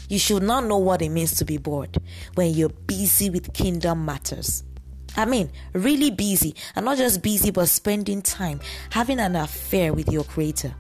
You 0.08 0.20
should 0.20 0.44
not 0.44 0.66
know 0.66 0.78
what 0.78 1.02
it 1.02 1.10
means 1.10 1.36
to 1.36 1.46
be 1.46 1.58
bored 1.58 1.98
when 2.36 2.54
you're 2.54 2.70
busy 2.70 3.30
with 3.30 3.54
kingdom 3.54 4.06
matters. 4.06 4.64
I 5.16 5.26
mean, 5.26 5.50
really 5.74 6.12
busy, 6.12 6.56
and 6.76 6.86
not 6.86 6.98
just 6.98 7.22
busy, 7.22 7.52
but 7.52 7.68
spending 7.68 8.22
time 8.22 8.60
having 8.92 9.20
an 9.20 9.36
affair 9.36 9.94
with 9.94 10.12
your 10.12 10.24
creator. 10.24 10.76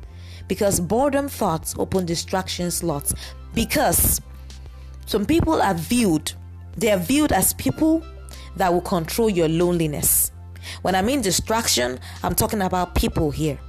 Because 0.47 0.79
boredom 0.79 1.27
thoughts 1.27 1.75
open 1.77 2.05
distraction 2.05 2.71
slots. 2.71 3.13
Because 3.53 4.21
some 5.05 5.25
people 5.25 5.61
are 5.61 5.73
viewed 5.73 6.31
they 6.77 6.91
are 6.91 6.99
viewed 6.99 7.31
as 7.31 7.53
people 7.53 8.03
that 8.55 8.71
will 8.71 8.81
control 8.81 9.29
your 9.29 9.49
loneliness. 9.49 10.31
When 10.83 10.95
i 10.95 11.01
mean 11.01 11.21
distraction 11.21 11.99
i'm 12.23 12.35
talking 12.35 12.61
about 12.61 12.95
people 12.95 13.31
here. 13.31 13.59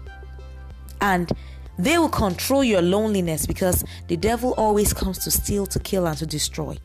And 1.00 1.30
they 1.78 1.98
will 1.98 2.08
control 2.08 2.64
your 2.64 2.82
loneliness 2.82 3.46
because 3.46 3.84
the 4.08 4.16
devil 4.16 4.54
always 4.56 4.92
comes 4.92 5.18
to 5.18 5.30
steal 5.30 5.66
to 5.66 5.78
kill 5.78 6.06
and 6.06 6.18
to 6.18 6.26
destroy 6.26 6.76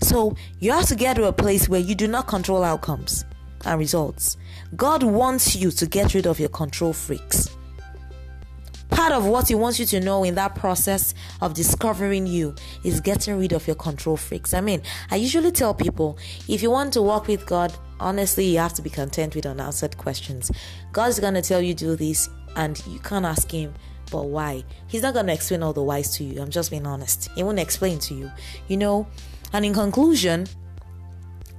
so 0.00 0.36
you 0.60 0.70
have 0.70 0.86
to 0.86 0.94
get 0.94 1.16
to 1.16 1.24
a 1.24 1.32
place 1.32 1.68
where 1.68 1.80
you 1.80 1.94
do 1.94 2.08
not 2.08 2.26
control 2.26 2.62
outcomes 2.62 3.24
and 3.64 3.78
results 3.78 4.36
god 4.76 5.02
wants 5.02 5.56
you 5.56 5.70
to 5.70 5.86
get 5.86 6.14
rid 6.14 6.26
of 6.26 6.38
your 6.38 6.48
control 6.50 6.92
freaks 6.92 7.48
Part 8.90 9.12
of 9.12 9.26
what 9.26 9.48
he 9.48 9.54
wants 9.54 9.78
you 9.78 9.86
to 9.86 10.00
know 10.00 10.24
in 10.24 10.34
that 10.36 10.54
process 10.54 11.14
of 11.40 11.54
discovering 11.54 12.26
you 12.26 12.54
is 12.84 13.00
getting 13.00 13.38
rid 13.38 13.52
of 13.52 13.66
your 13.66 13.76
control 13.76 14.16
freaks. 14.16 14.54
I 14.54 14.60
mean, 14.60 14.82
I 15.10 15.16
usually 15.16 15.52
tell 15.52 15.74
people 15.74 16.18
if 16.48 16.62
you 16.62 16.70
want 16.70 16.94
to 16.94 17.02
walk 17.02 17.28
with 17.28 17.44
God, 17.46 17.72
honestly, 18.00 18.46
you 18.46 18.58
have 18.58 18.72
to 18.74 18.82
be 18.82 18.90
content 18.90 19.34
with 19.34 19.46
unanswered 19.46 19.98
questions. 19.98 20.50
God's 20.92 21.20
going 21.20 21.34
to 21.34 21.42
tell 21.42 21.60
you 21.60 21.74
do 21.74 21.96
this, 21.96 22.30
and 22.56 22.82
you 22.86 22.98
can't 23.00 23.26
ask 23.26 23.50
Him, 23.50 23.74
but 24.10 24.26
why? 24.26 24.64
He's 24.86 25.02
not 25.02 25.14
going 25.14 25.26
to 25.26 25.32
explain 25.32 25.62
all 25.62 25.72
the 25.72 25.82
whys 25.82 26.16
to 26.16 26.24
you. 26.24 26.40
I'm 26.40 26.50
just 26.50 26.70
being 26.70 26.86
honest. 26.86 27.30
He 27.34 27.42
won't 27.42 27.58
explain 27.58 27.98
to 28.00 28.14
you, 28.14 28.30
you 28.68 28.76
know. 28.76 29.06
And 29.52 29.64
in 29.64 29.74
conclusion, 29.74 30.46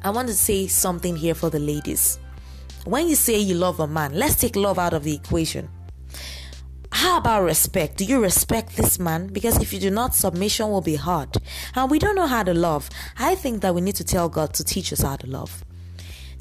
I 0.03 0.09
want 0.12 0.27
to 0.27 0.33
say 0.33 0.67
something 0.67 1.15
here 1.15 1.35
for 1.35 1.49
the 1.49 1.59
ladies. 1.59 2.19
When 2.85 3.07
you 3.07 3.15
say 3.15 3.38
you 3.38 3.55
love 3.55 3.79
a 3.79 3.88
man, 3.88 4.13
let's 4.13 4.35
take 4.35 4.55
love 4.55 4.79
out 4.79 4.93
of 4.93 5.03
the 5.03 5.13
equation. 5.13 5.69
How 6.91 7.17
about 7.17 7.43
respect? 7.43 7.97
Do 7.97 8.05
you 8.05 8.21
respect 8.21 8.75
this 8.75 8.99
man? 8.99 9.27
Because 9.27 9.62
if 9.62 9.71
you 9.73 9.79
do 9.79 9.91
not, 9.91 10.15
submission 10.15 10.69
will 10.69 10.81
be 10.81 10.95
hard. 10.95 11.35
And 11.75 11.89
we 11.91 11.99
don't 11.99 12.15
know 12.15 12.27
how 12.27 12.43
to 12.43 12.53
love. 12.53 12.89
I 13.17 13.35
think 13.35 13.62
that 13.62 13.75
we 13.75 13.81
need 13.81 13.95
to 13.95 14.03
tell 14.03 14.27
God 14.27 14.53
to 14.55 14.63
teach 14.63 14.91
us 14.91 15.01
how 15.01 15.15
to 15.17 15.27
love. 15.27 15.63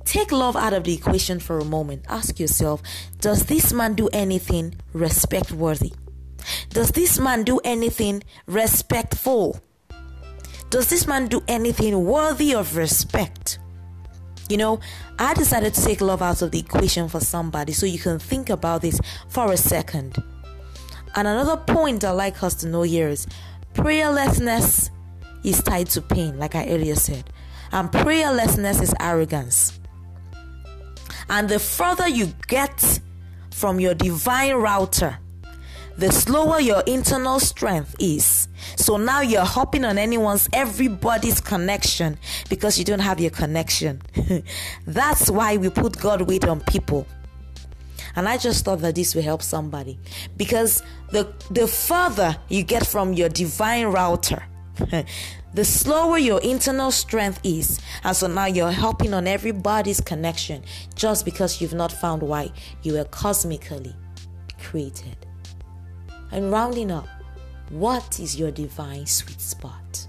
Take 0.08 0.32
love 0.32 0.56
out 0.56 0.72
of 0.72 0.84
the 0.84 0.94
equation 0.94 1.38
for 1.38 1.58
a 1.58 1.66
moment. 1.66 2.06
Ask 2.08 2.40
yourself 2.40 2.82
Does 3.20 3.44
this 3.44 3.74
man 3.74 3.92
do 3.92 4.08
anything 4.08 4.74
respect 4.94 5.52
worthy? 5.52 5.92
Does 6.70 6.92
this 6.92 7.18
man 7.18 7.44
do 7.44 7.60
anything 7.62 8.22
respectful? 8.46 9.60
Does 10.70 10.88
this 10.88 11.06
man 11.06 11.26
do 11.26 11.42
anything 11.46 12.06
worthy 12.06 12.54
of 12.54 12.74
respect? 12.74 13.58
You 14.48 14.56
know, 14.56 14.80
I 15.18 15.34
decided 15.34 15.74
to 15.74 15.84
take 15.84 16.00
love 16.00 16.22
out 16.22 16.40
of 16.40 16.52
the 16.52 16.58
equation 16.60 17.10
for 17.10 17.20
somebody 17.20 17.74
so 17.74 17.84
you 17.84 17.98
can 17.98 18.18
think 18.18 18.48
about 18.48 18.80
this 18.80 18.98
for 19.28 19.52
a 19.52 19.58
second. 19.58 20.16
And 21.16 21.28
another 21.28 21.58
point 21.58 22.02
I'd 22.02 22.12
like 22.12 22.42
us 22.42 22.54
to 22.56 22.66
know 22.66 22.80
here 22.80 23.08
is 23.08 23.26
prayerlessness 23.74 24.88
is 25.44 25.62
tied 25.62 25.88
to 25.88 26.00
pain, 26.00 26.38
like 26.38 26.54
I 26.54 26.66
earlier 26.68 26.94
said. 26.94 27.30
And 27.72 27.92
prayerlessness 27.92 28.80
is 28.80 28.94
arrogance. 29.00 29.77
And 31.28 31.48
the 31.48 31.58
further 31.58 32.08
you 32.08 32.32
get 32.46 33.00
from 33.50 33.80
your 33.80 33.94
divine 33.94 34.54
router, 34.54 35.18
the 35.98 36.12
slower 36.12 36.60
your 36.60 36.82
internal 36.86 37.40
strength 37.40 37.96
is. 37.98 38.46
So 38.76 38.96
now 38.96 39.20
you're 39.20 39.44
hopping 39.44 39.84
on 39.84 39.98
anyone's, 39.98 40.48
everybody's 40.52 41.40
connection 41.40 42.18
because 42.48 42.78
you 42.78 42.84
don't 42.84 43.00
have 43.00 43.18
your 43.18 43.32
connection. 43.32 44.00
That's 44.86 45.28
why 45.28 45.56
we 45.56 45.70
put 45.70 45.98
God 45.98 46.22
weight 46.22 46.46
on 46.46 46.60
people. 46.60 47.06
And 48.14 48.28
I 48.28 48.38
just 48.38 48.64
thought 48.64 48.80
that 48.80 48.94
this 48.94 49.14
will 49.14 49.22
help 49.22 49.42
somebody 49.42 49.98
because 50.36 50.82
the 51.10 51.32
the 51.50 51.66
further 51.68 52.36
you 52.48 52.62
get 52.62 52.86
from 52.86 53.12
your 53.12 53.28
divine 53.28 53.86
router, 53.86 54.42
the 55.54 55.64
slower 55.64 56.18
your 56.18 56.40
internal 56.42 56.90
strength 56.90 57.40
is. 57.42 57.80
And 58.04 58.16
so 58.16 58.26
now 58.26 58.46
you're 58.46 58.70
helping 58.70 59.14
on 59.14 59.26
everybody's 59.26 60.00
connection 60.00 60.62
just 60.94 61.24
because 61.24 61.60
you've 61.60 61.74
not 61.74 61.92
found 61.92 62.22
why 62.22 62.52
you 62.82 62.94
were 62.94 63.04
cosmically 63.04 63.94
created. 64.60 65.16
And 66.30 66.52
rounding 66.52 66.90
up, 66.90 67.08
what 67.70 68.20
is 68.20 68.38
your 68.38 68.50
divine 68.50 69.06
sweet 69.06 69.40
spot? 69.40 70.06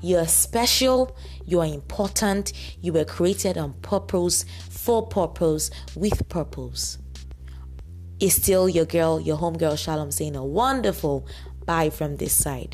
You're 0.00 0.26
special, 0.26 1.16
you 1.44 1.60
are 1.60 1.66
important, 1.66 2.52
you 2.80 2.92
were 2.92 3.04
created 3.04 3.56
on 3.56 3.74
purpose, 3.82 4.44
for 4.68 5.06
purpose, 5.06 5.70
with 5.94 6.28
purpose 6.28 6.98
is 8.22 8.36
still 8.36 8.68
your 8.68 8.84
girl, 8.84 9.20
your 9.20 9.36
homegirl 9.36 9.76
Shalom 9.76 10.12
saying 10.12 10.36
a 10.36 10.44
wonderful 10.44 11.26
bye 11.66 11.90
from 11.90 12.16
this 12.16 12.32
side. 12.32 12.72